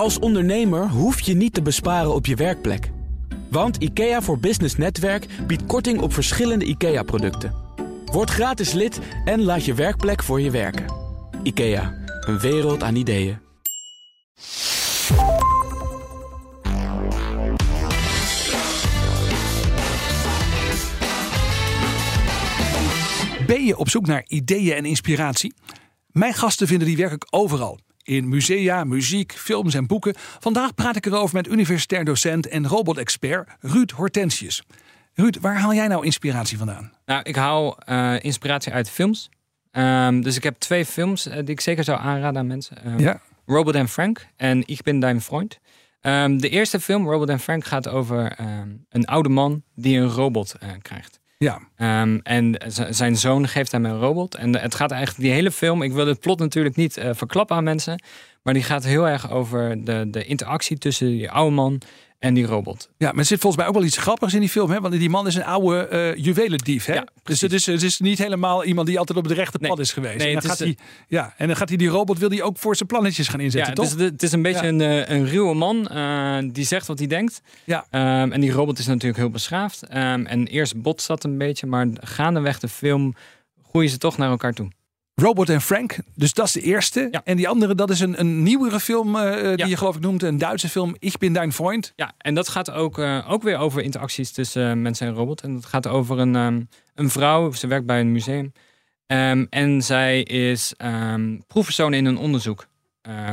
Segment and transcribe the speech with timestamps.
[0.00, 2.90] Als ondernemer hoef je niet te besparen op je werkplek.
[3.50, 7.54] Want IKEA voor Business Netwerk biedt korting op verschillende IKEA-producten.
[8.04, 10.84] Word gratis lid en laat je werkplek voor je werken.
[11.42, 13.38] IKEA, een wereld aan ideeën.
[23.46, 25.54] Ben je op zoek naar ideeën en inspiratie?
[26.06, 27.78] Mijn gasten vinden die werkelijk overal.
[28.10, 30.14] In musea, muziek, films en boeken.
[30.16, 34.62] Vandaag praat ik erover met universitair docent en robotexpert Ruud Hortensius.
[35.14, 36.92] Ruud, waar haal jij nou inspiratie vandaan?
[37.06, 39.28] Nou, ik haal uh, inspiratie uit films.
[39.72, 42.86] Um, dus ik heb twee films uh, die ik zeker zou aanraden aan mensen.
[42.86, 43.20] Um, Ja.
[43.46, 45.58] Robert en Frank en Ik ben dein Freund.
[46.02, 48.38] Um, de eerste film, Robert en Frank, gaat over
[48.88, 51.19] een oude man die een robot uh, krijgt.
[51.44, 51.60] Ja.
[52.02, 52.56] Um, en
[52.90, 54.34] zijn zoon geeft hem een robot.
[54.34, 57.56] En het gaat eigenlijk, die hele film, ik wil het plot natuurlijk niet uh, verklappen
[57.56, 58.02] aan mensen.
[58.42, 61.80] Maar die gaat heel erg over de, de interactie tussen die oude man
[62.18, 62.88] en die robot.
[62.96, 64.70] Ja, maar er zit volgens mij ook wel iets grappigs in die film.
[64.70, 64.80] Hè?
[64.80, 66.84] Want die man is een oude uh, juwelendief.
[66.84, 66.94] Hè?
[66.94, 69.70] Ja, dus het is, het is niet helemaal iemand die altijd op het rechte nee,
[69.70, 70.18] pad is geweest.
[70.18, 70.76] Nee, en, dan gaat hij,
[71.08, 73.70] ja, en dan gaat hij die robot, wil hij ook voor zijn plannetjes gaan inzetten,
[73.70, 73.90] ja, toch?
[73.90, 74.68] Het is, het is een beetje ja.
[74.68, 77.42] een, een ruwe man uh, die zegt wat hij denkt.
[77.64, 77.78] Ja.
[78.22, 79.82] Um, en die robot is natuurlijk heel beschaafd.
[79.82, 83.14] Um, en eerst botst dat een beetje, maar gaandeweg de film
[83.68, 84.68] groeien ze toch naar elkaar toe.
[85.20, 87.08] Robert en Frank, dus dat is de eerste.
[87.10, 87.20] Ja.
[87.24, 90.22] En die andere, dat is een, een nieuwere film uh, die je geloof ik noemt,
[90.22, 91.92] een Duitse film, Ich bin dein Freund.
[91.96, 95.40] Ja, en dat gaat ook, uh, ook weer over interacties tussen uh, mensen en robot.
[95.40, 98.52] En dat gaat over een, um, een vrouw, ze werkt bij een museum.
[99.06, 102.66] Um, en zij is um, proefpersoon in een onderzoek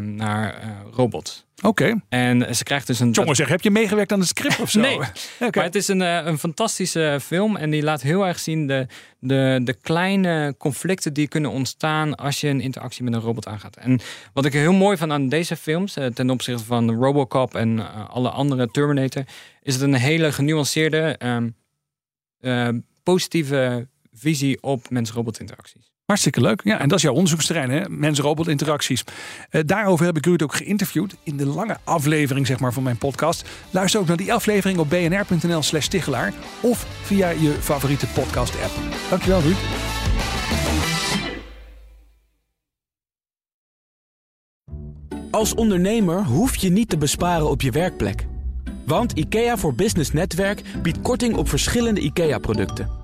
[0.00, 1.44] naar uh, robots.
[1.56, 1.68] Oké.
[1.68, 2.00] Okay.
[2.08, 3.10] En ze krijgt dus een.
[3.10, 4.80] Jongen, zeg, heb je meegewerkt aan het script of zo?
[4.80, 4.98] nee.
[5.34, 5.50] Okay.
[5.50, 8.86] Maar het is een, uh, een fantastische film en die laat heel erg zien de,
[9.18, 13.76] de, de kleine conflicten die kunnen ontstaan als je een interactie met een robot aangaat.
[13.76, 14.00] En
[14.32, 18.08] wat ik er heel mooi van aan deze films, uh, ten opzichte van Robocop en
[18.08, 19.24] alle andere Terminator,
[19.62, 21.18] is het een hele genuanceerde,
[22.40, 25.93] um, positieve visie op mens-robot interacties.
[26.06, 26.60] Hartstikke leuk.
[26.64, 27.88] Ja, en dat is jouw onderzoeksterrein, hè?
[27.88, 29.04] Mens-robot interacties.
[29.50, 32.98] Uh, daarover heb ik Ruud ook geïnterviewd in de lange aflevering zeg maar, van mijn
[32.98, 33.48] podcast.
[33.70, 38.72] Luister ook naar die aflevering op bnr.nl slash Tichelaar of via je favoriete podcast app.
[39.10, 39.56] Dankjewel Ruud.
[45.30, 48.26] Als ondernemer hoef je niet te besparen op je werkplek.
[48.86, 53.03] Want IKEA voor Business Netwerk biedt korting op verschillende IKEA-producten.